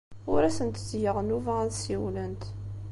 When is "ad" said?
1.63-1.71